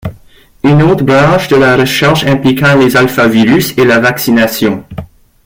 Une 0.63 0.81
autre 0.81 1.03
branche 1.03 1.47
de 1.49 1.57
la 1.57 1.77
recherche 1.77 2.23
impliquant 2.25 2.75
les 2.75 2.97
alphavirus 2.97 3.77
est 3.77 3.85
la 3.85 3.99
vaccination. 3.99 4.83